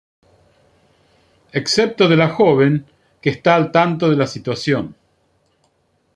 [1.51, 2.87] Excepto de la joven,
[3.21, 4.95] que está al tanto de la situación.